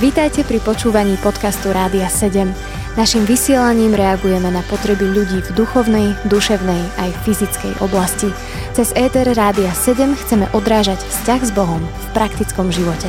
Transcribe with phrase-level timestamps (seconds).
[0.00, 2.50] Vítajte pri počúvaní podcastu Rádia 7.
[2.92, 8.28] Naším vysielaním reagujeme na potreby ľudí v duchovnej, duševnej aj fyzickej oblasti.
[8.76, 13.08] Cez ETR Rádia 7 chceme odrážať vzťah s Bohom v praktickom živote.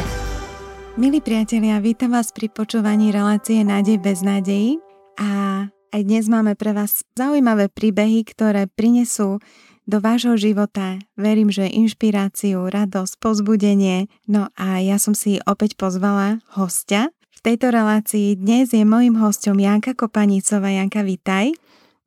[0.96, 4.80] Milí priatelia, vítam vás pri počúvaní relácie Nádej bez nádejí
[5.20, 9.44] a aj dnes máme pre vás zaujímavé príbehy, ktoré prinesú
[9.88, 11.00] do vášho života.
[11.16, 14.08] Verím, že inšpiráciu, radosť, pozbudenie.
[14.28, 17.12] No a ja som si opäť pozvala hostia.
[17.34, 20.72] V tejto relácii dnes je mojim hostom Janka Kopanicová.
[20.72, 21.52] Janka, vitaj.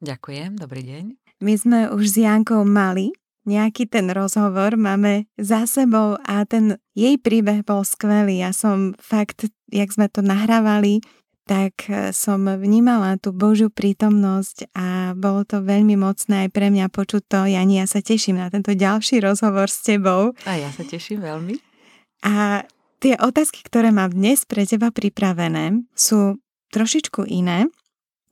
[0.01, 1.05] Ďakujem, dobrý deň.
[1.45, 3.13] My sme už s Jankou mali
[3.47, 8.43] nejaký ten rozhovor, máme za sebou a ten jej príbeh bol skvelý.
[8.43, 11.01] Ja som fakt, jak sme to nahrávali,
[11.47, 16.91] tak e, som vnímala tú Božiu prítomnosť a bolo to veľmi mocné aj pre mňa
[16.91, 17.41] počuť to.
[17.47, 20.35] Jani, ja sa teším na tento ďalší rozhovor s tebou.
[20.43, 21.55] A ja sa teším veľmi.
[22.27, 22.67] A
[22.99, 26.43] tie otázky, ktoré mám dnes pre teba pripravené, sú
[26.75, 27.71] trošičku iné.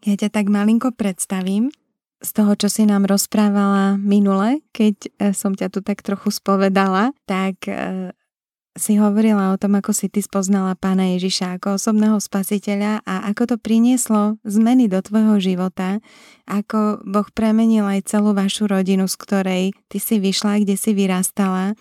[0.02, 1.70] Ja ťa tak malinko predstavím
[2.18, 7.14] z toho, čo si nám rozprávala minule, keď e, som ťa tu tak trochu spovedala,
[7.30, 8.10] tak e,
[8.74, 13.54] si hovorila o tom, ako si ty spoznala Pána Ježiša ako osobného spasiteľa a ako
[13.54, 16.02] to prinieslo zmeny do tvojho života,
[16.50, 21.78] ako Boh premenil aj celú vašu rodinu, z ktorej ty si vyšla, kde si vyrastala.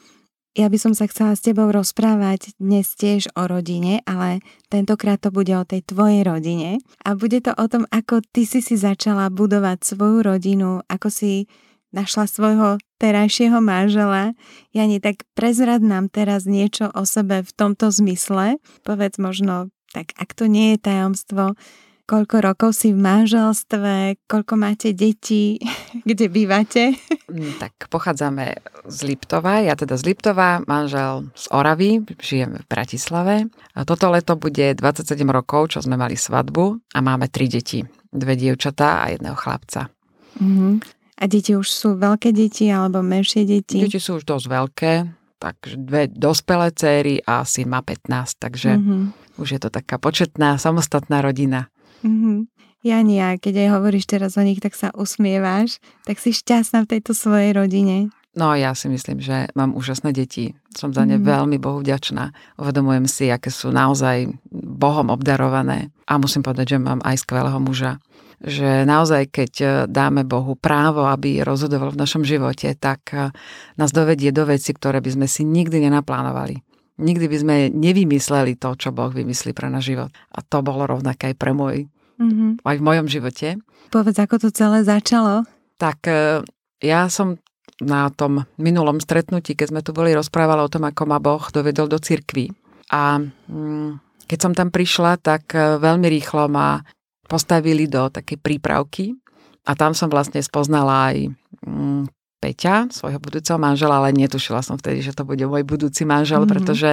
[0.53, 5.33] Ja by som sa chcela s tebou rozprávať dnes tiež o rodine, ale tentokrát to
[5.33, 6.77] bude o tej tvojej rodine.
[7.01, 11.49] A bude to o tom, ako ty si si začala budovať svoju rodinu, ako si
[11.89, 14.31] našla svojho terajšieho manžela.
[14.71, 18.63] Jani, tak prezrad nám teraz niečo o sebe v tomto zmysle.
[18.87, 21.59] Povedz možno, tak ak to nie je tajomstvo,
[22.07, 25.59] koľko rokov si v manželstve, koľko máte detí,
[26.07, 26.95] kde bývate?
[27.27, 33.35] Mm, tak pochádzame z Liptova, ja teda z Liptova, manžel z Oravy, žijeme v Bratislave.
[33.75, 37.83] A toto leto bude 27 rokov, čo sme mali svadbu a máme tri deti.
[38.13, 39.89] Dve dievčatá a jedného chlapca.
[40.37, 41.02] Mm-hmm.
[41.23, 43.79] A deti už sú veľké deti alebo menšie deti?
[43.79, 44.93] Deti sú už dosť veľké,
[45.39, 49.39] takže dve dospelé céry a syn má 15, takže mm-hmm.
[49.39, 51.71] už je to taká početná, samostatná rodina.
[52.03, 52.51] Mm-hmm.
[52.83, 57.15] Jania, keď aj hovoríš teraz o nich, tak sa usmievaš, tak si šťastná v tejto
[57.15, 58.11] svojej rodine.
[58.35, 60.57] No ja si myslím, že mám úžasné deti.
[60.73, 61.23] Som za ne mm.
[61.23, 62.33] veľmi Bohu vďačná.
[62.57, 65.93] Uvedomujem si, aké sú naozaj Bohom obdarované.
[66.09, 68.01] A musím povedať, že mám aj skvelého muža
[68.43, 73.31] že naozaj, keď e, dáme Bohu právo, aby rozhodoval v našom živote, tak e,
[73.79, 76.59] nás dovedie do veci, ktoré by sme si nikdy nenaplánovali.
[76.99, 80.11] Nikdy by sme nevymysleli to, čo Boh vymyslí pre náš život.
[80.35, 81.87] A to bolo rovnaké aj pre môj,
[82.19, 82.67] mm-hmm.
[82.67, 83.47] aj v mojom živote.
[83.87, 85.47] Povedz, ako to celé začalo?
[85.79, 86.43] Tak e,
[86.83, 87.39] ja som
[87.79, 91.87] na tom minulom stretnutí, keď sme tu boli rozprávali o tom, ako ma Boh dovedol
[91.87, 92.51] do cirkvi.
[92.91, 96.83] A mm, keď som tam prišla, tak veľmi rýchlo ma
[97.27, 99.15] postavili do takej prípravky
[99.63, 101.17] a tam som vlastne spoznala aj
[101.63, 102.03] mm,
[102.43, 106.51] Peťa, svojho budúceho manžela, ale netušila som vtedy, že to bude môj budúci manžel, mm-hmm.
[106.51, 106.91] pretože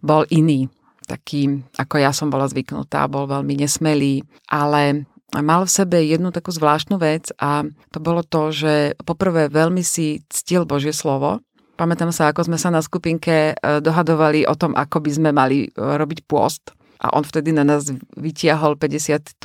[0.00, 0.72] bol iný,
[1.04, 5.04] taký, ako ja som bola zvyknutá, bol veľmi nesmelý, ale
[5.36, 10.24] mal v sebe jednu takú zvláštnu vec a to bolo to, že poprvé veľmi si
[10.32, 11.44] ctil Božie slovo,
[11.78, 15.58] Pamätám sa, ako sme sa na skupinke e, dohadovali o tom, ako by sme mali
[15.62, 19.38] e, robiť pôst a on vtedy na nás vytiahol 58.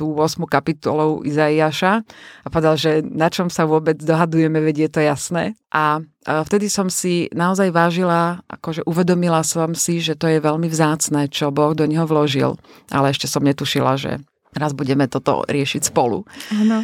[0.50, 2.02] kapitolou Izaiáša
[2.42, 5.42] a povedal, že na čom sa vôbec dohadujeme, veď je to jasné.
[5.70, 11.30] A vtedy som si naozaj vážila, akože uvedomila som si, že to je veľmi vzácne,
[11.30, 12.58] čo Boh do neho vložil.
[12.90, 14.18] Ale ešte som netušila, že
[14.58, 16.26] raz budeme toto riešiť spolu.
[16.50, 16.82] Áno.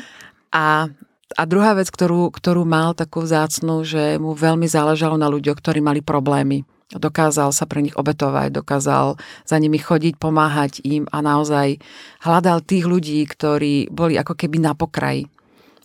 [0.54, 0.90] A
[1.38, 5.78] a druhá vec, ktorú, ktorú mal takú vzácnu, že mu veľmi záležalo na ľuďoch, ktorí
[5.78, 9.14] mali problémy dokázal sa pre nich obetovať, dokázal
[9.46, 11.78] za nimi chodiť, pomáhať im a naozaj
[12.26, 15.30] hľadal tých ľudí, ktorí boli ako keby na pokraji.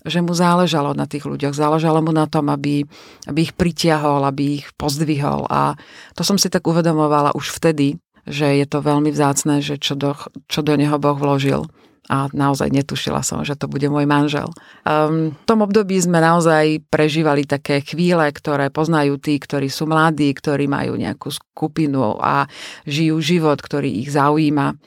[0.06, 2.86] Že mu záležalo na tých ľuďoch, záležalo mu na tom, aby,
[3.26, 5.74] aby ich pritiahol, aby ich pozdvihol a
[6.14, 10.14] to som si tak uvedomovala už vtedy, že je to veľmi vzácne, že čo do,
[10.46, 11.66] čo do neho Boh vložil
[12.06, 14.54] a naozaj netušila som, že to bude môj manžel.
[14.86, 20.30] Um, v tom období sme naozaj prežívali také chvíle, ktoré poznajú tí, ktorí sú mladí,
[20.30, 22.46] ktorí majú nejakú skupinu a
[22.86, 24.78] žijú život, ktorý ich zaujíma.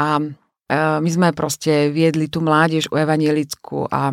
[0.00, 4.12] A uh, my sme proste viedli tú mládež u evanielickú a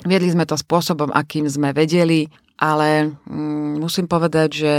[0.00, 2.24] viedli sme to spôsobom, akým sme vedeli,
[2.56, 4.72] ale um, musím povedať, že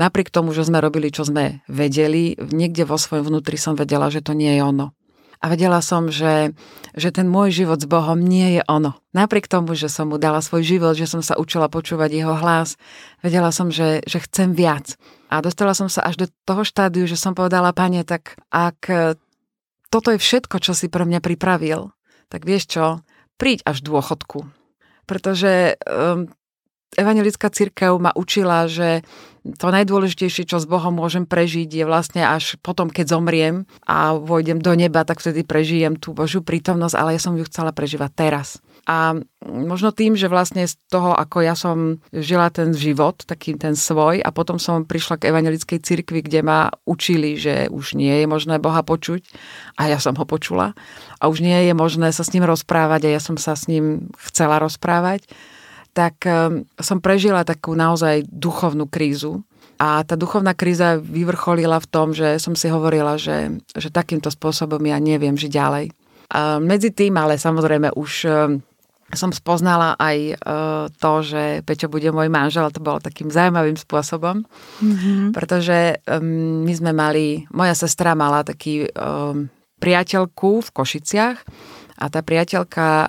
[0.00, 4.24] napriek tomu, že sme robili, čo sme vedeli, niekde vo svojom vnútri som vedela, že
[4.24, 4.96] to nie je ono
[5.42, 6.54] a vedela som, že,
[6.94, 8.94] že ten môj život s Bohom nie je ono.
[9.10, 12.78] Napriek tomu, že som mu dala svoj život, že som sa učila počúvať jeho hlas,
[13.26, 14.94] vedela som, že, že chcem viac.
[15.26, 18.86] A dostala som sa až do toho štádiu, že som povedala, pane, tak ak
[19.92, 21.92] toto je všetko, čo si pre mňa pripravil,
[22.32, 22.84] tak vieš čo,
[23.36, 24.38] príď až v dôchodku.
[25.04, 26.30] Pretože um,
[26.96, 29.02] evangelická církev ma učila, že
[29.42, 34.62] to najdôležitejšie, čo s Bohom môžem prežiť, je vlastne až potom, keď zomriem a vojdem
[34.62, 38.62] do neba, tak vtedy prežijem tú Božiu prítomnosť, ale ja som ju chcela prežívať teraz.
[38.82, 39.14] A
[39.46, 44.18] možno tým, že vlastne z toho, ako ja som žila ten život, taký ten svoj
[44.22, 48.58] a potom som prišla k evangelickej cirkvi, kde ma učili, že už nie je možné
[48.58, 49.22] Boha počuť
[49.78, 50.74] a ja som ho počula
[51.22, 54.10] a už nie je možné sa s ním rozprávať a ja som sa s ním
[54.18, 55.30] chcela rozprávať,
[55.92, 59.44] tak ehm, som prežila takú naozaj duchovnú krízu.
[59.76, 64.78] A tá duchovná kríza vyvrcholila v tom, že som si hovorila, že, že takýmto spôsobom
[64.86, 65.86] ja neviem žiť ďalej.
[66.32, 68.64] A medzi tým, ale samozrejme už ehm,
[69.12, 70.34] som spoznala aj e,
[70.96, 74.40] to, že Peťo bude môj manžel, to bolo takým zaujímavým spôsobom,
[74.80, 75.36] mm-hmm.
[75.36, 78.88] pretože my sme mali, moja sestra mala taký
[79.82, 81.38] priateľku v Košiciach
[81.98, 83.08] a tá priateľka uh,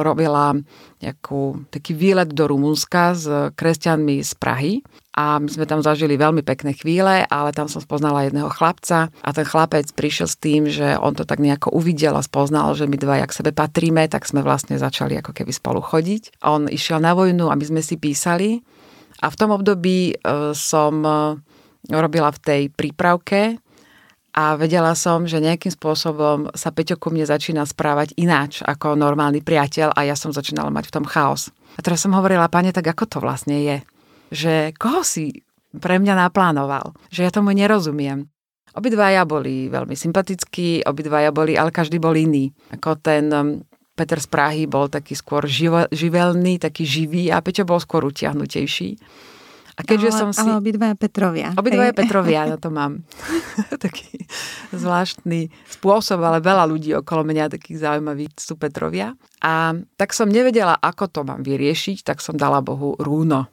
[0.00, 0.56] robila
[1.02, 3.26] nejakú, taký výlet do Rumunska s
[3.58, 4.74] kresťanmi z Prahy.
[5.12, 9.12] A my sme tam zažili veľmi pekné chvíle, ale tam som spoznala jedného chlapca.
[9.20, 12.88] A ten chlapec prišiel s tým, že on to tak nejako uvidel a spoznal, že
[12.88, 16.40] my dva jak sebe patríme, tak sme vlastne začali ako keby spolu chodiť.
[16.48, 18.64] On išiel na vojnu a my sme si písali.
[19.20, 21.36] A v tom období uh, som uh,
[21.92, 23.60] robila v tej prípravke
[24.32, 29.44] a vedela som, že nejakým spôsobom sa Peťo ku mne začína správať ináč ako normálny
[29.44, 31.52] priateľ a ja som začínala mať v tom chaos.
[31.76, 33.76] A teraz som hovorila, pane, tak ako to vlastne je?
[34.32, 35.44] Že koho si
[35.76, 36.96] pre mňa naplánoval?
[37.12, 38.32] Že ja tomu nerozumiem.
[38.72, 42.48] Obidvaja boli veľmi sympatickí, obidvaja boli, ale každý bol iný.
[42.72, 43.60] Ako ten um,
[43.92, 45.44] Peter z Prahy bol taký skôr
[45.92, 48.96] živelný, taký živý a Peťo bol skôr utiahnutejší.
[49.72, 50.44] A keďže ale, som si...
[50.44, 51.48] Ale obidvaja Petrovia.
[51.56, 53.00] Obidvaja Petrovia, na to mám.
[53.84, 54.28] Taký
[54.76, 55.48] zvláštny
[55.80, 59.16] spôsob, ale veľa ľudí okolo mňa takých zaujímavých sú Petrovia.
[59.40, 63.48] A tak som nevedela, ako to mám vyriešiť, tak som dala Bohu rúno.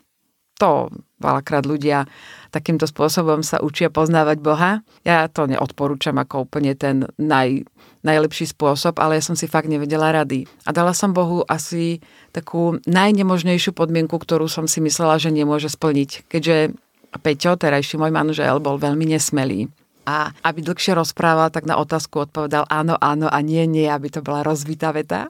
[0.59, 0.91] To
[1.23, 2.03] veľakrát ľudia
[2.49, 4.81] takýmto spôsobom sa učia poznávať Boha.
[5.05, 7.69] Ja to neodporúčam ako úplne ten naj,
[8.01, 10.49] najlepší spôsob, ale ja som si fakt nevedela rady.
[10.65, 12.01] A dala som Bohu asi
[12.33, 16.25] takú najnemožnejšiu podmienku, ktorú som si myslela, že nemôže splniť.
[16.27, 16.73] Keďže
[17.09, 19.73] Peťo, terajší môj manžel, bol veľmi nesmelý.
[20.05, 24.25] A aby dlhšie rozprával, tak na otázku odpovedal áno, áno a nie, nie, aby to
[24.25, 25.29] bola rozvitá veta.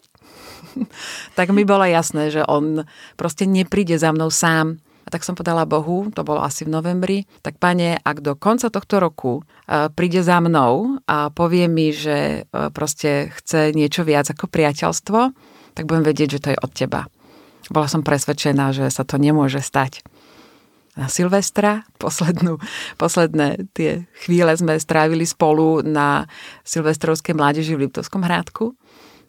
[1.38, 2.88] tak mi bolo jasné, že on
[3.19, 4.80] proste nepríde za mnou sám.
[5.10, 8.70] A tak som podala Bohu, to bolo asi v novembri, tak pane, ak do konca
[8.70, 14.30] tohto roku e, príde za mnou a povie mi, že e, proste chce niečo viac
[14.30, 15.20] ako priateľstvo,
[15.74, 17.10] tak budem vedieť, že to je od teba.
[17.74, 20.06] Bola som presvedčená, že sa to nemôže stať.
[20.94, 22.62] Na Silvestra, poslednú,
[23.02, 26.30] posledné tie chvíle sme strávili spolu na
[26.70, 28.78] Silvestrovskej mládeži v Liptovskom hrádku.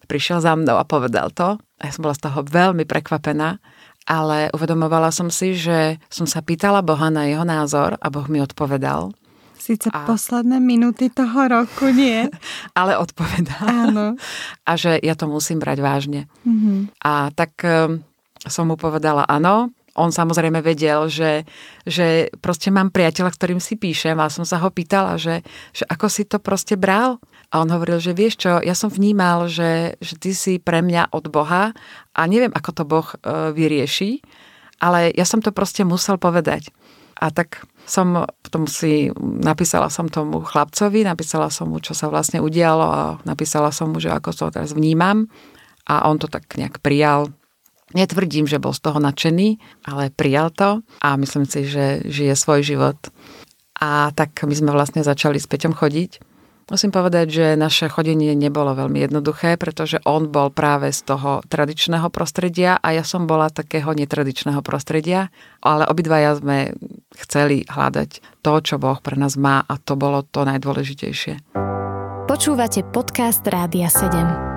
[0.04, 1.56] Prišiel za mnou a povedal to.
[1.80, 3.62] A ja som bola z toho veľmi prekvapená,
[4.10, 8.42] ale uvedomovala som si, že som sa pýtala Boha na jeho názor a Boh mi
[8.42, 9.14] odpovedal.
[9.54, 10.02] Síce a...
[10.02, 12.26] posledné minúty toho roku nie.
[12.78, 13.62] ale odpovedal.
[13.62, 14.06] Áno.
[14.68, 16.20] A že ja to musím brať vážne.
[16.48, 16.96] Mm-hmm.
[17.04, 18.00] A tak um,
[18.48, 19.68] som mu povedala áno.
[20.00, 21.44] On samozrejme vedel, že,
[21.84, 25.44] že proste mám priateľa, ktorým si píšem a som sa ho pýtala, že,
[25.76, 27.20] že ako si to proste bral.
[27.52, 31.12] A on hovoril, že vieš čo, ja som vnímal, že, že ty si pre mňa
[31.12, 31.74] od Boha
[32.14, 34.22] a neviem, ako to Boh uh, vyrieši,
[34.78, 36.70] ale ja som to proste musel povedať.
[37.20, 42.38] A tak som potom si napísala som tomu chlapcovi, napísala som mu, čo sa vlastne
[42.38, 45.26] udialo a napísala som mu, že ako to teraz vnímam
[45.90, 47.34] a on to tak nejak prijal.
[47.90, 52.62] Netvrdím, že bol z toho nadšený, ale prijal to a myslím si, že žije svoj
[52.62, 52.98] život.
[53.80, 56.30] A tak my sme vlastne začali s Peťom chodiť
[56.70, 62.06] Musím povedať, že naše chodenie nebolo veľmi jednoduché, pretože on bol práve z toho tradičného
[62.14, 66.70] prostredia a ja som bola takého netradičného prostredia, ale obidvaja sme
[67.26, 71.42] chceli hľadať to, čo Boh pre nás má a to bolo to najdôležitejšie.
[72.30, 74.49] Počúvate podcast Rádia 7.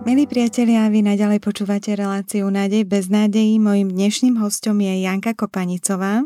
[0.00, 3.60] Milí priatelia, vy naďalej počúvate reláciu Nádej bez nádejí.
[3.60, 6.24] Mojím dnešným hostom je Janka Kopanicová,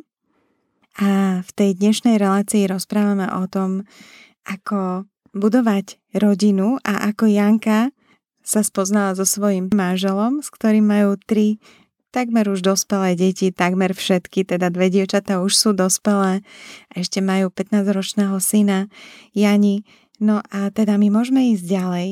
[0.94, 3.82] a v tej dnešnej relácii rozprávame o tom,
[4.46, 7.90] ako budovať rodinu a ako Janka
[8.46, 11.58] sa spoznala so svojím manželom, s ktorým majú tri
[12.14, 16.46] takmer už dospelé deti, takmer všetky, teda dve dievčatá už sú dospelé
[16.86, 18.86] a ešte majú 15-ročného syna
[19.34, 19.82] Jani.
[20.22, 22.08] No a teda my môžeme ísť ďalej.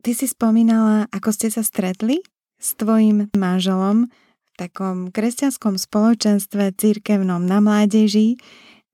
[0.00, 2.24] Ty si spomínala, ako ste sa stretli
[2.56, 8.40] s tvojim manželom v takom kresťanskom spoločenstve církevnom na mládeži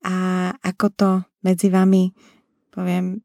[0.03, 1.09] a ako to
[1.47, 2.11] medzi vami,
[2.75, 3.23] poviem,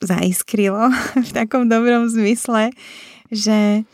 [0.00, 0.88] zaiskrilo
[1.28, 2.72] v takom dobrom zmysle,
[3.28, 3.84] že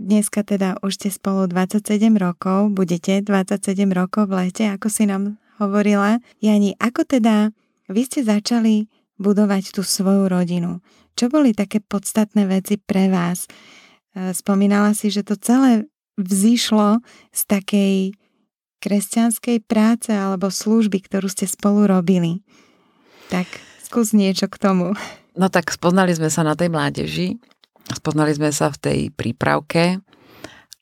[0.00, 5.36] dneska teda už ste spolu 27 rokov, budete 27 rokov v lete, ako si nám
[5.60, 6.24] hovorila.
[6.40, 7.52] Jani, ako teda
[7.90, 8.88] vy ste začali
[9.18, 10.80] budovať tú svoju rodinu?
[11.18, 13.50] Čo boli také podstatné veci pre vás?
[14.14, 17.02] E, spomínala si, že to celé vzýšlo
[17.34, 17.94] z takej
[18.78, 22.46] kresťanskej práce alebo služby, ktorú ste spolu robili.
[23.30, 23.46] Tak
[23.82, 24.94] skús niečo k tomu.
[25.34, 27.28] No tak spoznali sme sa na tej mládeži,
[27.90, 29.98] spoznali sme sa v tej prípravke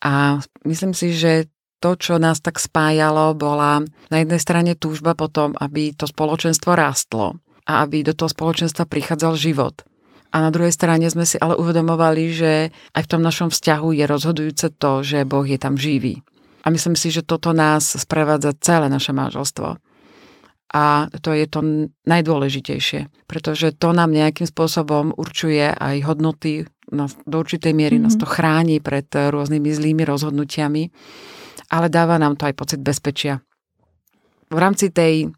[0.05, 1.49] a myslím si, že
[1.81, 7.37] to, čo nás tak spájalo, bola na jednej strane túžba potom, aby to spoločenstvo rástlo
[7.67, 9.83] a aby do toho spoločenstva prichádzal život.
[10.31, 12.53] A na druhej strane sme si ale uvedomovali, že
[12.95, 16.23] aj v tom našom vzťahu je rozhodujúce to, že Boh je tam živý.
[16.67, 19.79] A myslím si, že toto nás sprevádza celé naše manželstvo.
[20.75, 21.63] A to je to
[22.11, 28.11] najdôležitejšie, pretože to nám nejakým spôsobom určuje aj hodnoty, nás, do určitej miery mm-hmm.
[28.11, 30.91] nás to chráni pred rôznymi zlými rozhodnutiami,
[31.71, 33.39] ale dáva nám to aj pocit bezpečia.
[34.51, 35.31] V rámci tej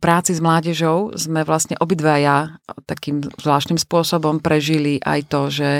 [0.00, 5.70] práci s mládežou sme vlastne obidvaja takým zvláštnym spôsobom prežili aj to, že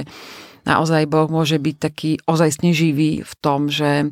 [0.65, 4.11] naozaj Boh môže byť taký ozajstne živý v tom, že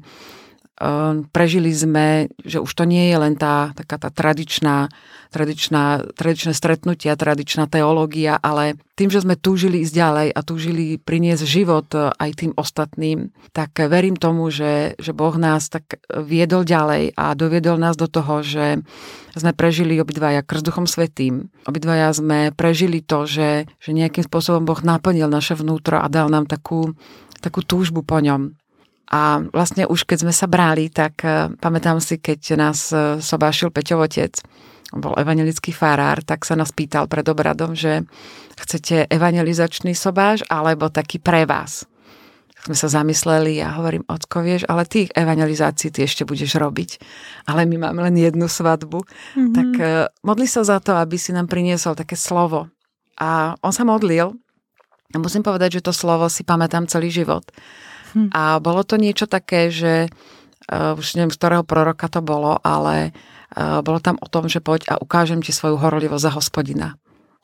[1.31, 4.90] prežili sme, že už to nie je len tá taká tá tradičná,
[5.31, 11.43] tradičná, tradičné stretnutia, tradičná teológia, ale tým, že sme túžili ísť ďalej a túžili priniesť
[11.47, 17.14] život e, aj tým ostatným, tak verím tomu, že, že Boh nás tak viedol ďalej
[17.19, 18.83] a doviedol nás do toho, že
[19.35, 21.50] sme prežili obidvaja krst Duchom Svetým.
[21.66, 26.47] Obidvaja sme prežili to, že, že nejakým spôsobom Boh naplnil naše vnútro a dal nám
[26.47, 26.95] takú,
[27.43, 28.54] takú túžbu po ňom.
[29.12, 33.68] A vlastne už keď sme sa brali, tak uh, pamätám si, keď nás uh, sobášil
[33.68, 34.40] Peťov otec,
[34.94, 38.06] bol evangelický farár, tak sa nás pýtal pred obradom, že
[38.54, 41.84] chcete evangelizačný sobáš alebo taký pre vás.
[42.54, 47.02] Tak sme sa zamysleli a hovorím, ocko, vieš, ale tých evangelizácií ty ešte budeš robiť.
[47.50, 49.04] Ale my máme len jednu svadbu.
[49.04, 49.52] Mm-hmm.
[49.52, 52.73] Tak uh, modli sa za to, aby si nám priniesol také slovo.
[53.20, 54.32] A on sa modlil.
[55.12, 57.46] A musím povedať, že to slovo si pamätám celý život
[58.14, 58.30] Hm.
[58.30, 60.09] A bolo to niečo také, že
[60.71, 63.11] uh, už neviem, z ktorého proroka to bolo, ale
[63.59, 66.88] uh, bolo tam o tom, že poď a ukážem ti svoju horlivosť za hospodina.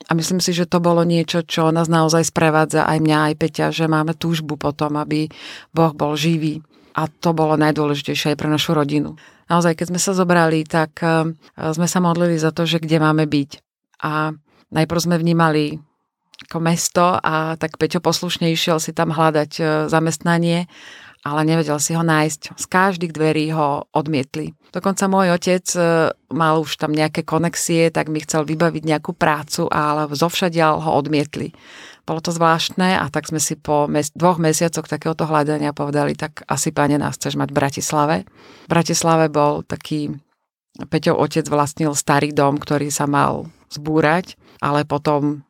[0.09, 3.67] A myslím si, že to bolo niečo, čo nás naozaj sprevádza aj mňa, aj Peťa,
[3.69, 5.29] že máme túžbu potom, aby
[5.77, 6.65] Boh bol živý.
[6.97, 9.21] A to bolo najdôležitejšie aj pre našu rodinu.
[9.53, 13.29] Naozaj, keď sme sa zobrali, tak uh, sme sa modlili za to, že kde máme
[13.29, 13.51] byť.
[14.01, 14.33] A
[14.73, 15.77] najprv sme vnímali
[16.49, 20.71] ako mesto a tak Peťo poslušne išiel si tam hľadať e, zamestnanie,
[21.21, 22.57] ale nevedel si ho nájsť.
[22.57, 24.57] Z každých dverí ho odmietli.
[24.73, 25.81] Dokonca môj otec e,
[26.33, 31.53] mal už tam nejaké konexie, tak mi chcel vybaviť nejakú prácu, ale zovšadiaľ ho odmietli.
[32.09, 36.43] Bolo to zvláštne a tak sme si po mes- dvoch mesiacoch takéhoto hľadania povedali, tak
[36.49, 38.17] asi, pane, nás chceš mať v Bratislave.
[38.67, 40.17] V Bratislave bol taký
[40.89, 45.41] Peťov otec vlastnil starý dom, ktorý sa mal zbúrať, ale potom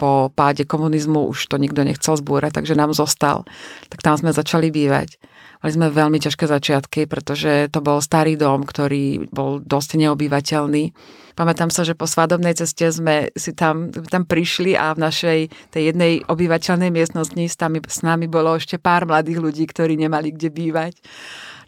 [0.00, 3.44] po páde komunizmu už to nikto nechcel zbúrať, takže nám zostal.
[3.92, 5.20] Tak tam sme začali bývať.
[5.64, 10.92] Mali sme veľmi ťažké začiatky, pretože to bol starý dom, ktorý bol dosť neobývateľný.
[11.32, 15.38] Pamätám sa, že po svadobnej ceste sme si tam, tam prišli a v našej
[15.72, 20.36] tej jednej obývateľnej miestnosti s, tam, s nami bolo ešte pár mladých ľudí, ktorí nemali
[20.36, 21.00] kde bývať.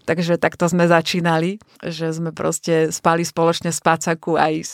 [0.07, 4.73] Takže takto sme začínali, že sme proste spali spoločne v spácaku aj s,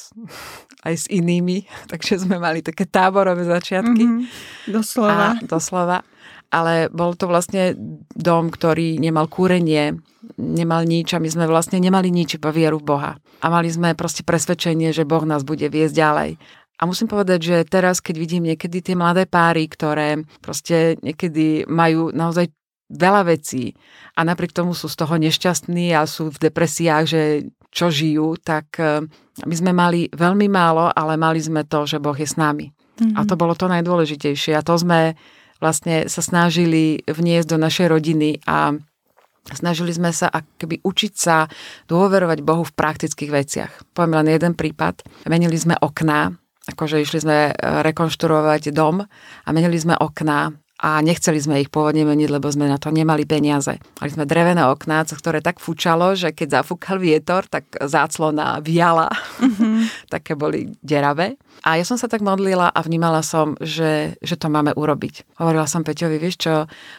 [0.84, 4.04] aj s inými, takže sme mali také táborové začiatky.
[4.04, 4.22] Mm-hmm.
[4.68, 5.26] Doslova.
[5.34, 5.98] A, doslova.
[6.52, 7.72] Ale bol to vlastne
[8.12, 9.96] dom, ktorý nemal kúrenie,
[10.36, 13.12] nemal nič a my sme vlastne nemali nič, iba vieru v Boha.
[13.40, 16.30] A mali sme proste presvedčenie, že Boh nás bude viesť ďalej.
[16.76, 22.12] A musím povedať, že teraz, keď vidím niekedy tie mladé páry, ktoré proste niekedy majú
[22.12, 22.52] naozaj
[22.92, 23.72] veľa vecí
[24.14, 27.22] a napriek tomu sú z toho nešťastní a sú v depresiách, že
[27.72, 29.08] čo žijú, tak e,
[29.48, 32.68] my sme mali veľmi málo, ale mali sme to, že Boh je s nami.
[32.68, 33.16] Mm-hmm.
[33.16, 34.52] A to bolo to najdôležitejšie.
[34.52, 35.16] A to sme
[35.56, 38.76] vlastne sa snažili vniesť do našej rodiny a
[39.48, 41.48] snažili sme sa akoby učiť sa
[41.88, 43.72] dôverovať Bohu v praktických veciach.
[43.96, 45.02] Poviem len jeden prípad.
[45.32, 46.28] Menili sme okná,
[46.68, 52.02] akože išli sme e, rekonštruovať dom a menili sme okná a nechceli sme ich pôvodne
[52.02, 53.78] meniť, lebo sme na to nemali peniaze.
[54.02, 59.06] Mali sme drevené okná, ktoré tak fúčalo, že keď zafúkal vietor, tak záclona viala.
[59.38, 59.74] Mm-hmm.
[60.18, 61.38] Také boli deravé.
[61.62, 65.38] A ja som sa tak modlila a vnímala som, že, že to máme urobiť.
[65.38, 66.54] Hovorila som Peťovi, vieš čo,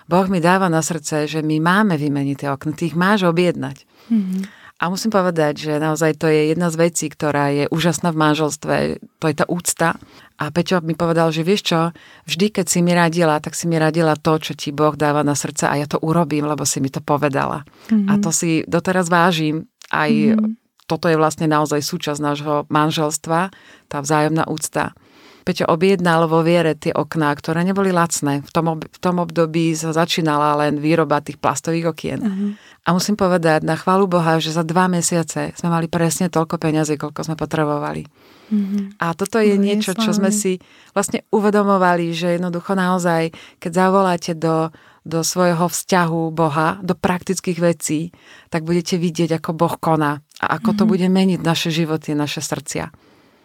[0.08, 3.84] Boh mi dáva na srdce, že my máme vymeniť tie okna, ty ich máš objednať.
[4.08, 4.63] Mm-hmm.
[4.82, 8.76] A musím povedať, že naozaj to je jedna z vecí, ktorá je úžasná v manželstve,
[9.22, 9.96] to je tá úcta.
[10.42, 11.80] A Peťo mi povedal, že vieš čo,
[12.28, 15.38] vždy, keď si mi radila, tak si mi radila to, čo ti Boh dáva na
[15.38, 17.64] srdce a ja to urobím, lebo si mi to povedala.
[17.94, 18.10] Mm-hmm.
[18.10, 19.70] A to si doteraz vážim.
[19.94, 20.58] Aj mm-hmm.
[20.90, 23.54] toto je vlastne naozaj súčasť nášho manželstva,
[23.88, 24.98] tá vzájomná úcta.
[25.44, 28.48] Peťo objednal vo viere tie okná, ktoré neboli lacné.
[28.48, 32.20] V tom, ob- v tom období sa začínala len výroba tých plastových okien.
[32.24, 32.50] Uh-huh.
[32.84, 37.00] A musím povedať, na chválu Boha, že za dva mesiace sme mali presne toľko peňazí,
[37.00, 38.04] koľko sme potrebovali.
[38.52, 38.92] Uh-huh.
[39.00, 40.60] A toto je no, niečo, čo sme si
[40.92, 43.32] vlastne uvedomovali, že jednoducho naozaj,
[43.64, 44.68] keď zavoláte do,
[45.08, 48.12] do svojho vzťahu Boha, do praktických vecí,
[48.52, 50.80] tak budete vidieť, ako Boh koná a ako uh-huh.
[50.84, 52.92] to bude meniť naše životy, naše srdcia.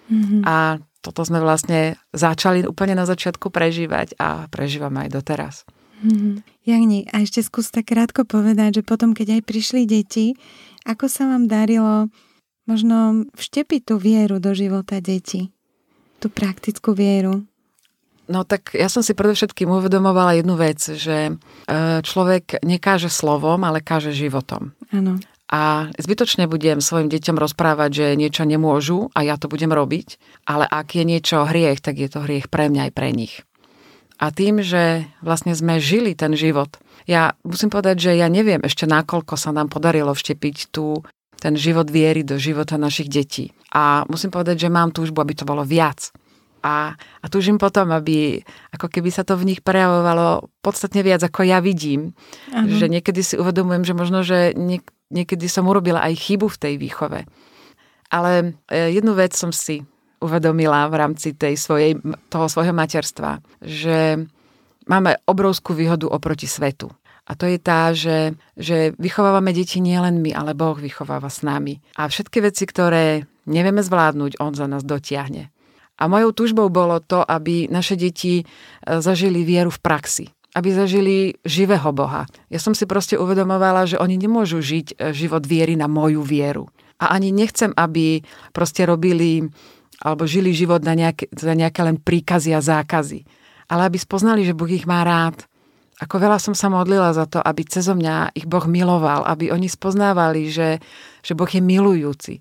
[0.08, 0.42] Mm-hmm.
[0.48, 5.54] A toto sme vlastne začali úplne na začiatku prežívať a prežívame aj doteraz.
[5.98, 6.46] Hmm.
[6.62, 10.38] Jagni, a ešte skús tak krátko povedať, že potom, keď aj prišli deti,
[10.86, 12.06] ako sa vám darilo
[12.68, 15.50] možno vštepiť tú vieru do života detí?
[16.22, 17.42] Tú praktickú vieru?
[18.28, 21.32] No tak ja som si predovšetkým uvedomovala jednu vec, že e,
[22.04, 24.76] človek nekáže slovom, ale káže životom.
[24.92, 25.16] Áno
[25.48, 30.68] a zbytočne budem svojim deťom rozprávať, že niečo nemôžu a ja to budem robiť, ale
[30.68, 33.40] ak je niečo hriech, tak je to hriech pre mňa aj pre nich.
[34.18, 36.74] A tým, že vlastne sme žili ten život,
[37.08, 41.00] ja musím povedať, že ja neviem ešte nakoľko sa nám podarilo vštepiť tú,
[41.38, 43.54] ten život viery do života našich detí.
[43.72, 46.12] A musím povedať, že mám túžbu, aby to bolo viac.
[46.58, 48.42] A, a túžim potom, aby
[48.74, 52.18] ako keby sa to v nich prejavovalo podstatne viac, ako ja vidím.
[52.50, 52.74] Ano.
[52.74, 56.74] Že niekedy si uvedomujem, že možno, že niek- niekedy som urobila aj chybu v tej
[56.76, 57.20] výchove.
[58.10, 59.86] Ale e, jednu vec som si
[60.18, 61.98] uvedomila v rámci tej svojej,
[62.28, 64.26] toho svojho materstva, že
[64.86, 66.90] máme obrovskú výhodu oproti svetu.
[67.28, 71.76] A to je tá, že, že vychovávame deti nielen my, ale Boh vychováva s nami.
[72.00, 75.52] A všetky veci, ktoré nevieme zvládnuť, On za nás dotiahne.
[75.98, 78.44] A mojou túžbou bolo to, aby naše deti e,
[79.02, 80.26] zažili vieru v praxi
[80.56, 82.26] aby zažili živého Boha.
[82.50, 86.66] Ja som si proste uvedomovala, že oni nemôžu žiť e, život viery na moju vieru.
[86.98, 89.46] A ani nechcem, aby proste robili
[89.98, 93.26] alebo žili život na nejaké, za nejaké len príkazy a zákazy.
[93.68, 95.44] Ale aby spoznali, že Boh ich má rád.
[95.98, 99.66] Ako veľa som sa modlila za to, aby cezo mňa ich Boh miloval, aby oni
[99.66, 100.78] spoznávali, že,
[101.26, 102.38] že Boh je milujúci.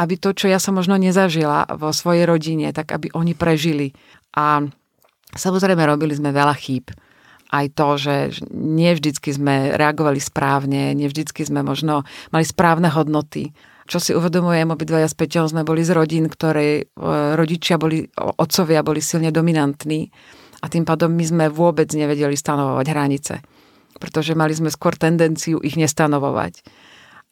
[0.00, 3.92] Aby to, čo ja som možno nezažila vo svojej rodine, tak aby oni prežili.
[4.34, 4.64] A
[5.36, 6.88] samozrejme robili sme veľa chýb
[7.54, 8.14] aj to, že
[8.50, 12.02] nie vždycky sme reagovali správne, nie vždycky sme možno
[12.34, 13.54] mali správne hodnoty.
[13.84, 17.04] Čo si uvedomujem, obidvaja s Peťom sme boli z rodín, ktoré e,
[17.36, 20.08] rodičia boli, otcovia boli silne dominantní
[20.64, 23.34] a tým pádom my sme vôbec nevedeli stanovovať hranice,
[24.00, 26.64] pretože mali sme skôr tendenciu ich nestanovovať.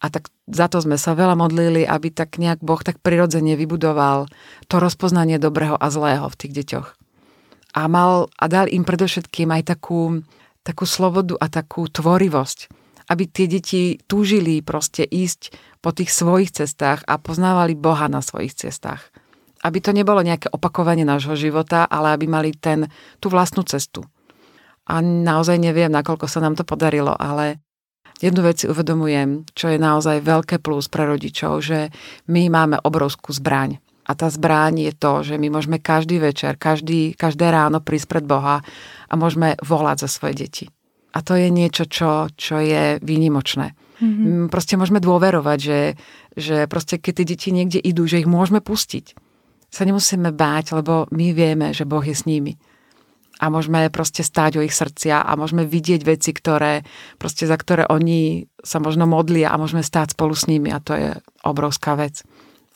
[0.03, 4.29] A tak za to sme sa veľa modlili, aby tak nejak Boh tak prirodzene vybudoval
[4.67, 6.89] to rozpoznanie dobrého a zlého v tých deťoch
[7.73, 10.21] a mal a dal im predovšetkým aj takú,
[10.61, 12.69] takú slobodu a takú tvorivosť,
[13.11, 18.55] aby tie deti túžili proste ísť po tých svojich cestách a poznávali Boha na svojich
[18.55, 19.11] cestách.
[19.63, 22.91] Aby to nebolo nejaké opakovanie nášho života, ale aby mali ten,
[23.23, 24.03] tú vlastnú cestu.
[24.91, 27.63] A naozaj neviem, nakoľko sa nám to podarilo, ale
[28.19, 31.95] jednu vec si uvedomujem, čo je naozaj veľké plus pre rodičov, že
[32.27, 37.15] my máme obrovskú zbraň a tá zbráň je to, že my môžeme každý večer, každý,
[37.15, 38.67] každé ráno prísť pred Boha
[39.07, 40.65] a môžeme volať za svoje deti.
[41.13, 43.77] A to je niečo, čo, čo je výnimočné.
[44.03, 44.51] Mm-hmm.
[44.51, 45.81] Proste môžeme dôverovať, že,
[46.35, 49.15] že proste keď tie deti niekde idú, že ich môžeme pustiť.
[49.73, 52.59] Sa nemusíme báť, lebo my vieme, že Boh je s nimi.
[53.41, 56.85] A môžeme proste stáť o ich srdcia a môžeme vidieť veci, ktoré,
[57.17, 60.93] proste za ktoré oni sa možno modlia a môžeme stáť spolu s nimi a to
[60.95, 61.11] je
[61.43, 62.23] obrovská vec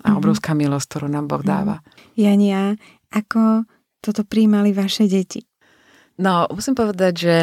[0.05, 0.17] a mhm.
[0.23, 1.49] obrovská milosť, ktorú nám Boh mhm.
[1.49, 1.77] dáva.
[2.17, 2.77] Jania,
[3.13, 3.67] ako
[4.01, 5.43] toto príjmali vaše deti?
[6.17, 7.35] No, musím povedať, že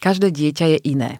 [0.00, 1.12] každé dieťa je iné.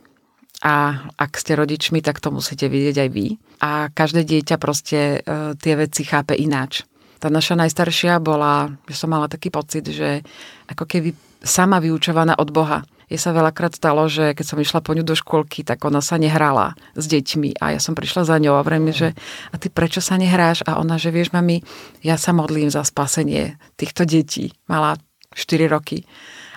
[0.61, 3.27] A ak ste rodičmi, tak to musíte vidieť aj vy.
[3.65, 6.85] A každé dieťa proste e, tie veci chápe ináč.
[7.21, 10.25] Tá naša najstaršia bola, že som mala taký pocit, že
[10.69, 14.95] ako keby sama vyučovaná od Boha je sa veľakrát stalo, že keď som išla po
[14.95, 18.55] ňu do škôlky, tak ona sa nehrala s deťmi a ja som prišla za ňou
[18.55, 19.19] a vrejme, že
[19.51, 20.63] a ty prečo sa nehráš?
[20.63, 21.67] A ona, že vieš, mami,
[22.07, 24.55] ja sa modlím za spasenie týchto detí.
[24.71, 24.95] Mala
[25.35, 26.07] 4 roky.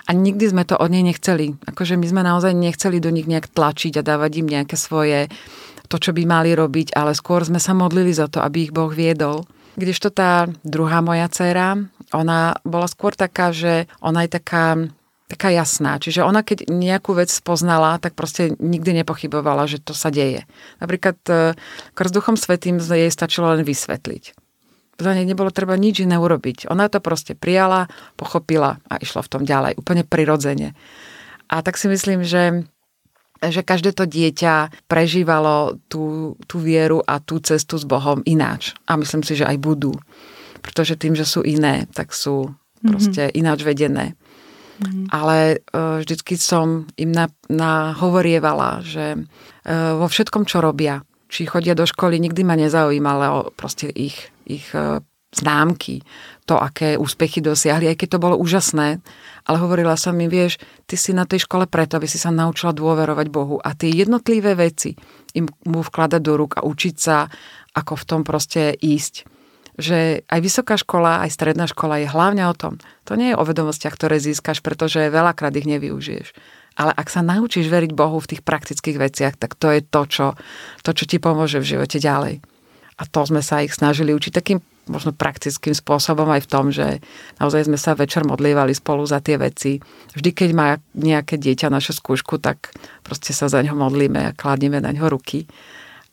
[0.04, 1.56] A nikdy sme to od nej nechceli.
[1.64, 5.32] Akože my sme naozaj nechceli do nich nejak tlačiť a dávať im nejaké svoje
[5.88, 8.92] to, čo by mali robiť, ale skôr sme sa modlili za to, aby ich Boh
[8.92, 9.48] viedol.
[9.74, 11.80] Kdežto tá druhá moja dcéra,
[12.14, 14.78] ona bola skôr taká, že ona je taká
[15.24, 15.96] taká jasná.
[15.96, 20.44] Čiže ona keď nejakú vec spoznala, tak proste nikdy nepochybovala, že to sa deje.
[20.84, 21.56] Napríklad e,
[21.96, 24.43] s duchom svetým jej stačilo len vysvetliť.
[24.94, 26.70] Za nej nebolo treba nič iné urobiť.
[26.70, 29.78] Ona to proste prijala, pochopila a išla v tom ďalej.
[29.78, 30.78] Úplne prirodzene.
[31.50, 32.64] A tak si myslím, že
[33.44, 38.72] že každé to dieťa prežívalo tú, tú vieru a tú cestu s Bohom ináč.
[38.88, 39.92] A myslím si, že aj budú.
[40.64, 42.88] Pretože tým, že sú iné, tak sú mhm.
[42.88, 43.40] proste mm-hmm.
[43.40, 44.06] ináč vedené.
[44.74, 45.06] Mm.
[45.14, 51.78] Ale uh, vždycky som im na, nahovorievala, že uh, vo všetkom, čo robia, či chodia
[51.78, 55.00] do školy, nikdy ma nezaujímalo proste ich, ich uh,
[55.34, 56.06] známky,
[56.46, 59.02] to, aké úspechy dosiahli, aj keď to bolo úžasné.
[59.44, 62.70] Ale hovorila som im, vieš, ty si na tej škole preto, aby si sa naučila
[62.70, 63.58] dôverovať Bohu.
[63.58, 64.94] A tie jednotlivé veci
[65.34, 67.26] im mu vkladať do rúk a učiť sa,
[67.74, 69.34] ako v tom proste ísť
[69.74, 72.78] že aj vysoká škola, aj stredná škola je hlavne o tom.
[73.10, 76.30] To nie je o vedomostiach, ktoré získaš, pretože veľakrát ich nevyužiješ.
[76.78, 80.26] Ale ak sa naučíš veriť Bohu v tých praktických veciach, tak to je to, čo,
[80.86, 82.53] to, čo ti pomôže v živote ďalej.
[82.94, 87.00] A to sme sa ich snažili učiť takým možno praktickým spôsobom aj v tom, že
[87.40, 89.80] naozaj sme sa večer modlievali spolu za tie veci.
[90.12, 94.78] Vždy, keď má nejaké dieťa našu skúšku, tak proste sa za ňo modlíme a kladieme
[94.84, 95.48] na ňo ruky.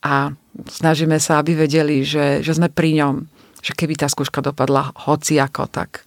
[0.02, 0.34] A
[0.66, 3.14] snažíme sa, aby vedeli, že, že sme pri ňom,
[3.62, 6.02] že keby tá skúška dopadla hoci ako, tak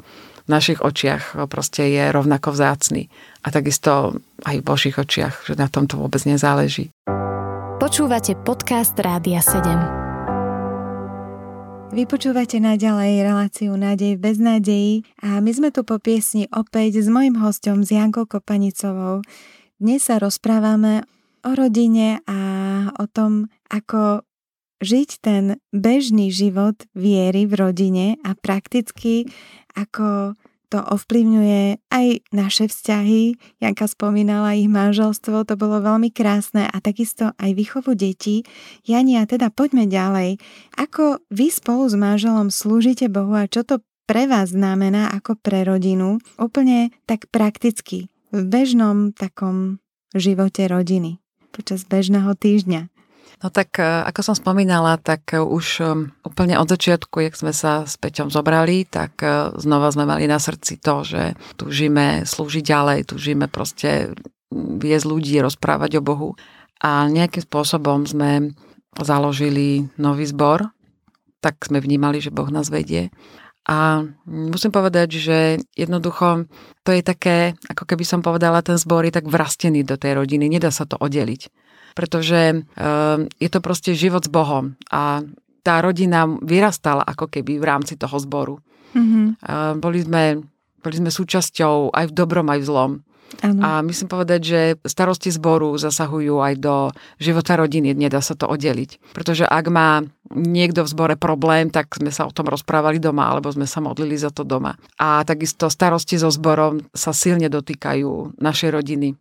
[0.45, 3.09] v našich očiach proste je rovnako vzácný.
[3.45, 6.93] A takisto aj v Božích očiach, že na tom to vôbec nezáleží.
[7.81, 10.04] Počúvate podcast Rádia 7.
[11.95, 17.39] Vypočúvate naďalej reláciu Nádej bez nádejí a my sme tu po piesni opäť s mojim
[17.39, 19.23] hostom, s Jankou Kopanicovou.
[19.79, 21.07] Dnes sa rozprávame
[21.47, 22.41] o rodine a
[22.99, 24.27] o tom, ako
[24.83, 29.31] žiť ten bežný život viery v rodine a prakticky
[29.79, 30.35] ako
[30.71, 33.37] to ovplyvňuje aj naše vzťahy.
[33.61, 38.47] Janka spomínala ich manželstvo, to bolo veľmi krásne a takisto aj výchovu detí.
[38.87, 40.41] Jania, teda poďme ďalej.
[40.79, 45.65] Ako vy spolu s manželom slúžite Bohu a čo to pre vás znamená ako pre
[45.65, 46.21] rodinu?
[46.37, 49.81] Úplne tak prakticky, v bežnom takom
[50.15, 51.25] živote rodiny
[51.55, 52.94] počas bežného týždňa.
[53.43, 55.85] No tak, e, ako som spomínala, tak e, už e,
[56.23, 59.19] úplne od začiatku, jak sme sa s Peťom zobrali, tak
[59.59, 64.15] znova sme mali na srdci to, že túžime slúžiť ďalej, túžime proste
[64.55, 66.31] viesť ľudí, rozprávať o Bohu.
[66.85, 68.55] A nejakým spôsobom sme
[68.95, 70.71] založili nový zbor,
[71.43, 73.11] tak sme vnímali, že Boh nás vedie.
[73.65, 75.39] A musím povedať, že
[75.73, 76.45] jednoducho
[76.85, 80.53] to je také, ako keby som povedala, ten zbor je tak vrastený do tej rodiny,
[80.53, 81.64] nedá sa to oddeliť
[81.95, 85.23] pretože ehm, je to proste život s Bohom a
[85.65, 88.61] tá rodina vyrastala ako keby v rámci toho zboru.
[88.93, 89.25] Mm-hmm.
[89.81, 90.45] Boli, sme,
[90.85, 92.93] boli sme súčasťou aj v dobrom, aj v zlom.
[93.43, 93.61] Ano.
[93.65, 99.17] A myslím povedať, že starosti zboru zasahujú aj do života rodiny, nedá sa to oddeliť.
[99.17, 103.51] Pretože ak má niekto v zbore problém, tak sme sa o tom rozprávali doma, alebo
[103.51, 104.79] sme sa modlili za to doma.
[105.01, 109.19] A takisto starosti so zborom sa silne dotýkajú našej rodiny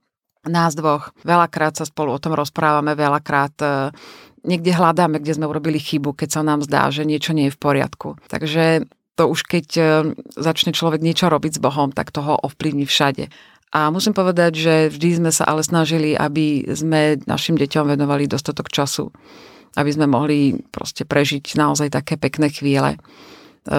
[0.47, 1.15] nás dvoch.
[1.23, 3.67] Veľakrát sa spolu o tom rozprávame, veľakrát e,
[4.43, 7.62] niekde hľadáme, kde sme urobili chybu, keď sa nám zdá, že niečo nie je v
[7.63, 8.19] poriadku.
[8.27, 9.84] Takže to už keď e,
[10.36, 13.32] začne človek niečo robiť s Bohom, tak toho ovplyvní všade.
[13.73, 18.69] A musím povedať, že vždy sme sa ale snažili, aby sme našim deťom venovali dostatok
[18.69, 19.10] času,
[19.73, 22.97] aby sme mohli proste prežiť naozaj také pekné chvíle.
[22.97, 22.99] E,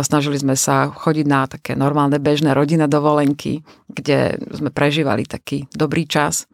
[0.01, 3.61] snažili sme sa chodiť na také normálne bežné rodinné dovolenky,
[3.93, 6.49] kde sme prežívali taký dobrý čas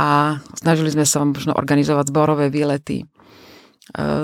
[0.00, 3.04] a snažili sme sa možno organizovať zborové výlety.
[3.04, 3.06] E,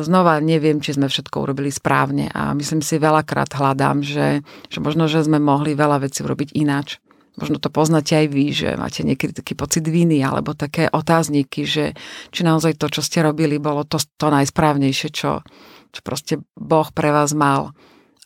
[0.01, 4.41] znova neviem, či sme všetko urobili správne a myslím si veľakrát hľadám, že,
[4.73, 6.97] že možno, že sme mohli veľa vecí urobiť ináč.
[7.37, 11.93] Možno to poznáte aj vy, že máte niekedy taký pocit viny alebo také otázniky, že
[12.33, 15.45] či naozaj to, čo ste robili, bolo to, to najsprávnejšie, čo,
[15.93, 17.77] čo proste Boh pre vás mal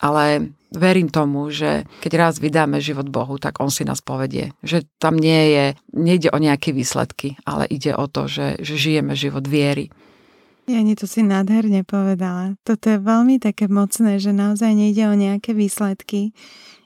[0.00, 4.56] ale verím tomu, že keď raz vydáme život Bohu, tak On si nás povedie.
[4.64, 9.12] Že tam nie je, nejde o nejaké výsledky, ale ide o to, že, že žijeme
[9.12, 9.92] život viery.
[10.70, 12.54] Jani, to si nádherne povedala.
[12.62, 16.30] Toto je veľmi také mocné, že naozaj nejde o nejaké výsledky,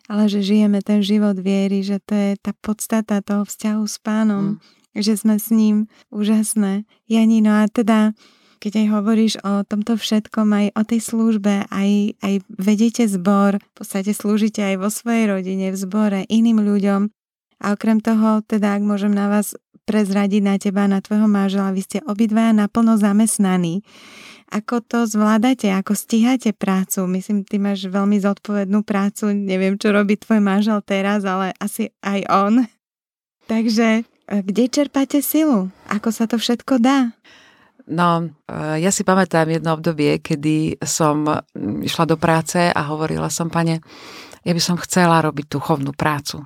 [0.08, 4.56] ale že žijeme ten život viery, že to je tá podstata toho vzťahu s pánom,
[4.56, 5.04] mm.
[5.04, 6.88] že sme s ním úžasné.
[7.12, 8.16] Jani, no a teda
[8.64, 13.72] keď aj hovoríš o tomto všetkom, aj o tej službe, aj, aj vedete zbor, v
[13.76, 17.12] podstate slúžite aj vo svojej rodine, v zbore, iným ľuďom.
[17.60, 19.52] A okrem toho, teda ak môžem na vás
[19.84, 23.84] prezradiť na teba, na tvojho manžela, vy ste obidvaja naplno zamestnaní.
[24.48, 27.04] Ako to zvládate, ako stíhate prácu?
[27.04, 32.20] Myslím, ty máš veľmi zodpovednú prácu, neviem, čo robí tvoj manžel teraz, ale asi aj
[32.32, 32.54] on.
[33.52, 34.02] Takže e,
[34.40, 35.68] kde čerpáte silu?
[35.92, 37.12] Ako sa to všetko dá?
[37.84, 41.28] No, e, ja si pamätám jedno obdobie, kedy som
[41.84, 43.84] išla do práce a hovorila som, pane,
[44.44, 46.44] ja by som chcela robiť duchovnú prácu.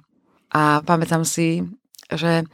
[0.50, 1.62] A pamätám si,
[2.10, 2.44] že e,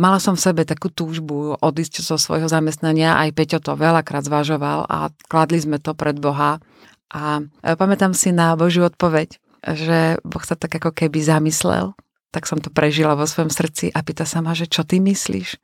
[0.00, 4.88] mala som v sebe takú túžbu odísť zo svojho zamestnania, aj Peťo to veľakrát zvažoval
[4.88, 6.58] a kladli sme to pred Boha.
[7.12, 9.36] A e, pamätám si na Božiu odpoveď,
[9.76, 11.92] že Boh sa tak ako keby zamyslel,
[12.34, 15.60] tak som to prežila vo svojom srdci a pýta sa ma, že čo ty myslíš?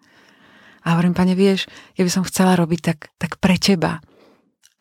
[0.84, 4.00] A hovorím, pane, vieš, ja by som chcela robiť tak, tak pre teba.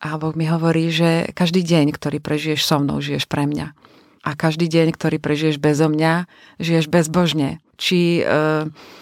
[0.00, 3.76] A Boh mi hovorí, že každý deň, ktorý prežiješ so mnou, žiješ pre mňa.
[4.20, 6.24] A každý deň, ktorý prežiješ bezo mňa,
[6.60, 7.60] žiješ bezbožne.
[7.80, 8.22] Či e,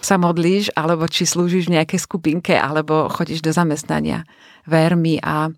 [0.03, 4.27] sa modlíš, alebo či slúžiš v nejakej skupinke, alebo chodíš do zamestnania.
[4.67, 5.53] Ver mi a e,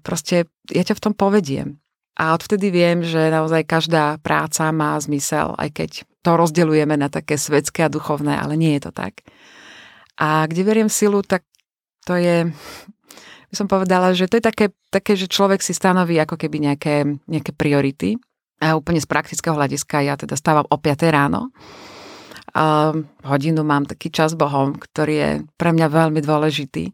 [0.00, 1.80] proste ja ťa v tom povediem.
[2.16, 5.90] A odvtedy viem, že naozaj každá práca má zmysel, aj keď
[6.24, 9.20] to rozdeľujeme na také svetské a duchovné, ale nie je to tak.
[10.16, 11.44] A kde veriem silu, tak
[12.08, 12.48] to je,
[13.52, 17.04] by som povedala, že to je také, také že človek si stanoví ako keby nejaké,
[17.28, 18.16] nejaké priority.
[18.56, 21.52] A úplne z praktického hľadiska ja teda stávam o 5 ráno.
[22.56, 22.96] A
[23.28, 26.88] hodinu mám taký čas Bohom, ktorý je pre mňa veľmi dôležitý.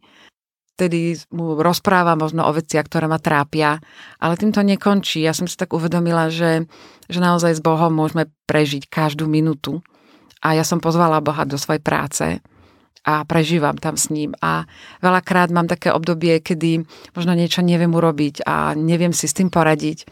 [0.75, 3.79] Vtedy mu rozprávam možno o veciach, ktoré ma trápia,
[4.19, 5.23] ale tým to nekončí.
[5.23, 6.67] Ja som si tak uvedomila, že,
[7.07, 9.79] že naozaj s Bohom môžeme prežiť každú minútu.
[10.43, 12.43] A ja som pozvala Boha do svojej práce
[13.03, 14.35] a prežívam tam s ním.
[14.39, 14.67] A
[15.03, 20.07] veľakrát mám také obdobie, kedy možno niečo neviem urobiť a neviem si s tým poradiť.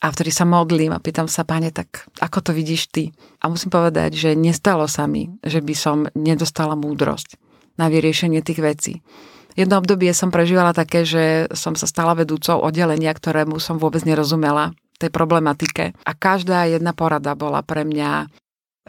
[0.00, 3.12] A vtedy sa modlím a pýtam sa, pane, tak ako to vidíš ty?
[3.44, 7.36] A musím povedať, že nestalo sa mi, že by som nedostala múdrosť
[7.76, 8.92] na vyriešenie tých vecí.
[9.60, 14.72] Jedno obdobie som prežívala také, že som sa stala vedúcou oddelenia, ktorému som vôbec nerozumela
[14.96, 15.92] tej problematike.
[16.04, 18.28] A každá jedna porada bola pre mňa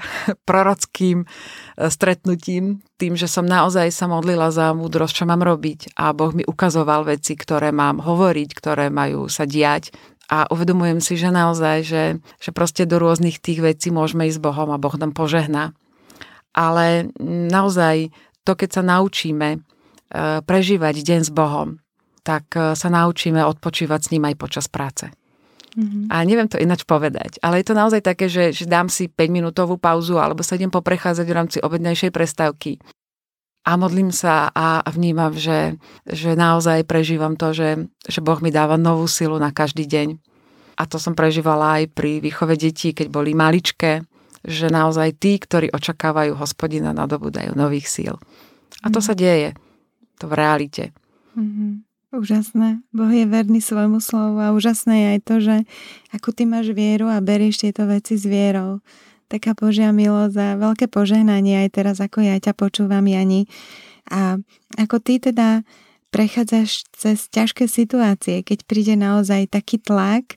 [0.50, 1.28] prorockým e,
[1.88, 6.46] stretnutím, tým, že som naozaj sa modlila za múdrosť, čo mám robiť a Boh mi
[6.46, 9.94] ukazoval veci, ktoré mám hovoriť, ktoré majú sa diať
[10.32, 12.04] a uvedomujem si, že naozaj, že,
[12.40, 15.76] že proste do rôznych tých vecí môžeme ísť s Bohom a Boh nám požehná.
[16.56, 18.16] Ale naozaj
[18.48, 19.60] to, keď sa naučíme e,
[20.40, 21.84] prežívať deň s Bohom,
[22.24, 25.12] tak e, sa naučíme odpočívať s ním aj počas práce.
[25.72, 26.12] Mm-hmm.
[26.12, 29.80] A neviem to ináč povedať, ale je to naozaj také, že, že dám si 5-minútovú
[29.80, 32.76] pauzu alebo sa idem poprechádzať v rámci obednejšej prestávky
[33.62, 35.78] a modlím sa a vnímam, že,
[36.10, 40.18] že naozaj prežívam to, že, že Boh mi dáva novú silu na každý deň.
[40.82, 44.02] A to som prežívala aj pri výchove detí, keď boli maličké,
[44.42, 48.18] že naozaj tí, ktorí očakávajú hospodina, dajú nových síl.
[48.82, 49.06] A to mm.
[49.06, 49.54] sa deje.
[50.18, 50.84] To v realite.
[51.38, 51.72] Mm-hmm.
[52.12, 52.84] Úžasné.
[52.92, 55.56] Boh je verný svojmu slovu a úžasné je aj to, že
[56.12, 58.84] ako ty máš vieru a berieš tieto veci s vierou.
[59.32, 63.48] Taká Božia milosť a veľké požehnanie aj teraz, ako ja ťa počúvam, Jani.
[64.12, 64.36] A
[64.76, 65.64] ako ty teda
[66.12, 70.36] prechádzaš cez ťažké situácie, keď príde naozaj taký tlak,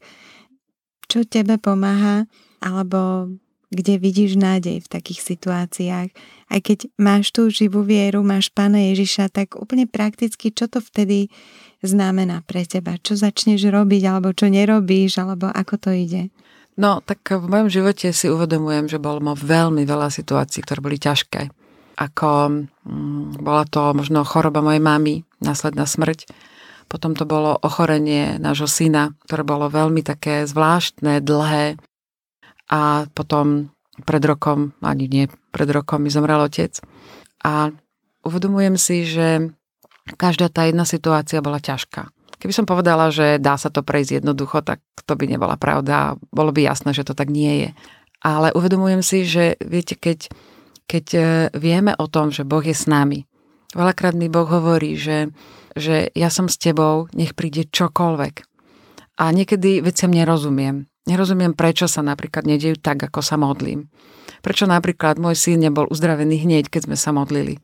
[1.10, 2.30] čo tebe pomáha,
[2.62, 3.34] alebo
[3.74, 6.08] kde vidíš nádej v takých situáciách.
[6.46, 11.34] Aj keď máš tú živú vieru, máš Pána Ježiša, tak úplne prakticky, čo to vtedy
[11.84, 12.96] znamená pre teba?
[12.98, 16.32] Čo začneš robiť, alebo čo nerobíš, alebo ako to ide?
[16.74, 21.54] No, tak v mojom živote si uvedomujem, že bolo veľmi veľa situácií, ktoré boli ťažké.
[21.94, 26.26] Ako mm, bola to možno choroba mojej mamy, následná smrť.
[26.90, 31.78] Potom to bolo ochorenie nášho syna, ktoré bolo veľmi také zvláštne, dlhé.
[32.74, 33.70] A potom
[34.02, 36.74] pred rokom, ani nie pred rokom, mi zomrel otec.
[37.46, 37.70] A
[38.26, 39.54] uvedomujem si, že
[40.12, 42.12] každá tá jedna situácia bola ťažká.
[42.36, 46.20] Keby som povedala, že dá sa to prejsť jednoducho, tak to by nebola pravda.
[46.28, 47.70] Bolo by jasné, že to tak nie je.
[48.20, 50.28] Ale uvedomujem si, že viete, keď,
[50.84, 51.20] keď e,
[51.56, 53.24] vieme o tom, že Boh je s nami,
[53.72, 55.32] veľakrát mi Boh hovorí, že,
[55.72, 58.34] že ja som s tebou, nech príde čokoľvek.
[59.24, 60.84] A niekedy veciam nerozumiem.
[61.04, 63.88] Nerozumiem, prečo sa napríklad nedejú tak, ako sa modlím.
[64.40, 67.60] Prečo napríklad môj syn nebol uzdravený hneď, keď sme sa modlili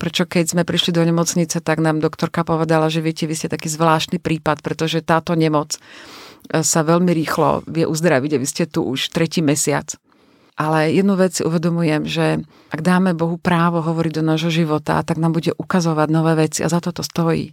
[0.00, 3.68] prečo keď sme prišli do nemocnice, tak nám doktorka povedala, že viete, vy ste taký
[3.68, 8.80] zvláštny prípad, pretože táto nemoc e, sa veľmi rýchlo vie uzdraviť a vy ste tu
[8.88, 9.92] už tretí mesiac.
[10.56, 12.40] Ale jednu vec si uvedomujem, že
[12.72, 16.72] ak dáme Bohu právo hovoriť do nášho života, tak nám bude ukazovať nové veci a
[16.72, 17.52] za to to stojí.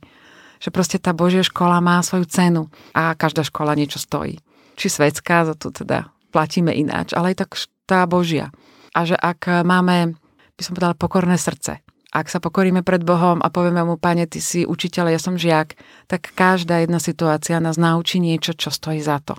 [0.64, 2.64] Že proste tá Božia škola má svoju cenu
[2.96, 4.40] a každá škola niečo stojí.
[4.76, 7.50] Či svetská, za to teda platíme ináč, ale aj tak
[7.88, 8.52] tá Božia.
[8.92, 10.20] A že ak máme,
[10.60, 11.80] by som povedala, pokorné srdce,
[12.12, 15.76] ak sa pokoríme pred Bohom a povieme mu, pane, ty si učiteľ, ja som žiak,
[16.08, 19.36] tak každá jedna situácia nás naučí niečo, čo stojí za to.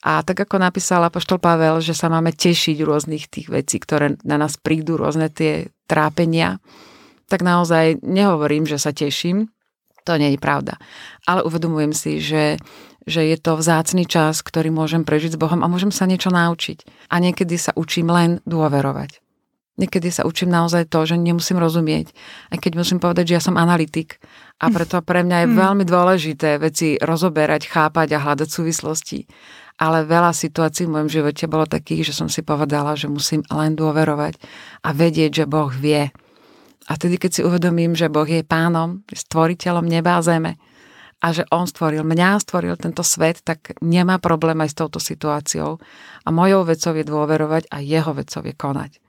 [0.00, 4.40] A tak ako napísal Apoštol Pavel, že sa máme tešiť rôznych tých vecí, ktoré na
[4.40, 6.56] nás prídu, rôzne tie trápenia,
[7.28, 9.52] tak naozaj nehovorím, že sa teším,
[10.08, 10.80] to nie je pravda.
[11.28, 12.56] Ale uvedomujem si, že,
[13.04, 17.12] že je to vzácný čas, ktorý môžem prežiť s Bohom a môžem sa niečo naučiť.
[17.12, 19.20] A niekedy sa učím len dôverovať.
[19.80, 22.12] Niekedy sa učím naozaj to, že nemusím rozumieť.
[22.52, 24.20] Aj keď musím povedať, že ja som analytik.
[24.60, 25.56] A preto pre mňa je hmm.
[25.56, 29.24] veľmi dôležité veci rozoberať, chápať a hľadať súvislosti.
[29.80, 33.72] Ale veľa situácií v mojom živote bolo takých, že som si povedala, že musím len
[33.72, 34.36] dôverovať
[34.84, 36.12] a vedieť, že Boh vie.
[36.84, 40.60] A tedy, keď si uvedomím, že Boh je pánom, stvoriteľom neba a zeme
[41.24, 45.80] a že On stvoril mňa, stvoril tento svet, tak nemá problém aj s touto situáciou.
[46.24, 49.00] A mojou vecou je dôverovať a jeho vecou je konať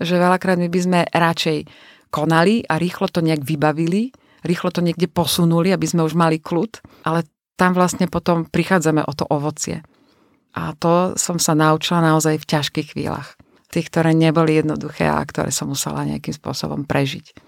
[0.00, 1.58] že veľakrát my by sme radšej
[2.10, 4.10] konali a rýchlo to nejak vybavili,
[4.42, 9.12] rýchlo to niekde posunuli, aby sme už mali kľud, ale tam vlastne potom prichádzame o
[9.12, 9.84] to ovocie.
[10.56, 13.38] A to som sa naučila naozaj v ťažkých chvíľach.
[13.70, 17.38] Tých, ktoré neboli jednoduché a ktoré som musela nejakým spôsobom prežiť.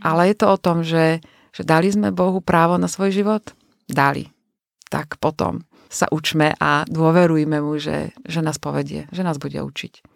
[0.00, 1.20] Ale je to o tom, že,
[1.52, 3.52] že dali sme Bohu právo na svoj život?
[3.84, 4.32] Dali.
[4.88, 10.09] Tak potom sa učme a dôverujme mu, že, že nás povedie, že nás bude učiť.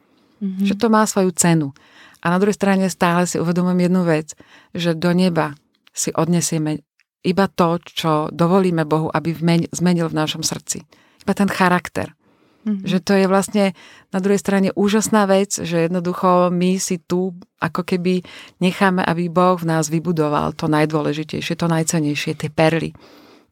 [0.45, 0.67] Mm-hmm.
[0.69, 1.73] Že to má svoju cenu.
[2.21, 4.37] A na druhej strane stále si uvedomujem jednu vec,
[4.77, 5.57] že do neba
[5.97, 6.85] si odnesieme
[7.25, 9.33] iba to, čo dovolíme Bohu, aby
[9.73, 10.85] zmenil v našom srdci.
[11.25, 12.13] Iba ten charakter.
[12.65, 12.85] Mm-hmm.
[12.85, 13.65] Že to je vlastne
[14.09, 18.25] na druhej strane úžasná vec, že jednoducho my si tu ako keby
[18.61, 22.97] necháme, aby Boh v nás vybudoval to najdôležitejšie, to najcenejšie, tie perly,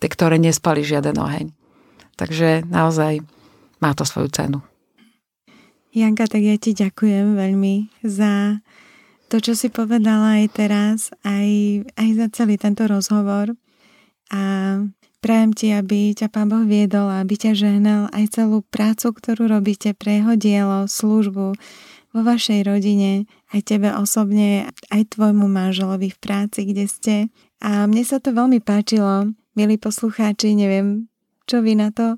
[0.00, 1.52] tie, ktoré nespali žiaden oheň.
[2.16, 3.20] Takže naozaj
[3.84, 4.64] má to svoju cenu.
[5.92, 8.64] Janka, tak ja ti ďakujem veľmi za
[9.28, 11.48] to, čo si povedala aj teraz, aj,
[12.00, 13.52] aj za celý tento rozhovor.
[14.32, 14.40] A
[15.20, 19.92] prajem ti, aby ťa Pán Boh viedol, aby ťa žehnal aj celú prácu, ktorú robíte
[19.92, 21.52] pre jeho dielo, službu
[22.12, 27.16] vo vašej rodine, aj tebe osobne, aj tvojmu manželovi v práci, kde ste.
[27.60, 31.08] A mne sa to veľmi páčilo, milí poslucháči, neviem,
[31.44, 32.16] čo vy na to,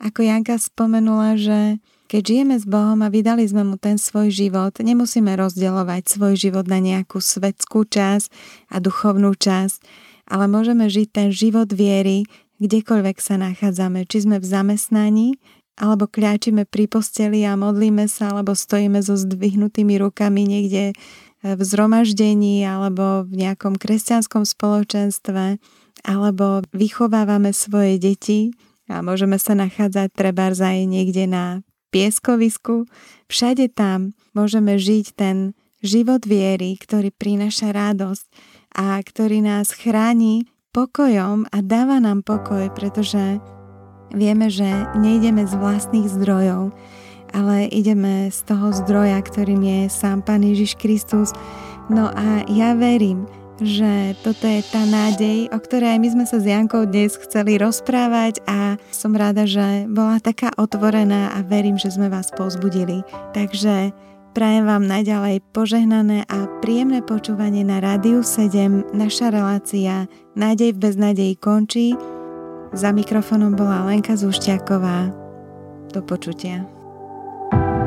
[0.00, 1.76] ako Janka spomenula, že
[2.12, 6.68] keď žijeme s Bohom a vydali sme mu ten svoj život, nemusíme rozdielovať svoj život
[6.68, 8.28] na nejakú svetskú časť
[8.68, 9.80] a duchovnú časť,
[10.28, 12.28] ale môžeme žiť ten život viery,
[12.60, 15.40] kdekoľvek sa nachádzame, či sme v zamestnaní,
[15.80, 20.92] alebo kľačíme pri posteli a modlíme sa, alebo stojíme so zdvihnutými rukami niekde
[21.40, 25.56] v zhromaždení alebo v nejakom kresťanskom spoločenstve,
[26.04, 28.52] alebo vychovávame svoje deti
[28.92, 32.88] a môžeme sa nachádzať treba aj niekde na pieskovisku,
[33.28, 35.52] všade tam môžeme žiť ten
[35.84, 38.26] život viery, ktorý prináša radosť
[38.72, 43.36] a ktorý nás chráni pokojom a dáva nám pokoj, pretože
[44.16, 44.64] vieme, že
[44.96, 46.72] nejdeme z vlastných zdrojov,
[47.36, 51.36] ale ideme z toho zdroja, ktorým je sám Pán Ježiš Kristus.
[51.92, 53.28] No a ja verím,
[53.62, 58.42] že toto je tá nádej, o ktorej my sme sa s Jankou dnes chceli rozprávať
[58.50, 63.06] a som rada, že bola taká otvorená a verím, že sme vás pozbudili.
[63.34, 63.94] Takže
[64.34, 68.94] prajem vám naďalej požehnané a príjemné počúvanie na Rádiu 7.
[68.94, 71.92] Naša relácia Nádej v beznadeji končí.
[72.72, 75.12] Za mikrofonom bola Lenka Zúšťaková.
[75.92, 76.71] Do počutia.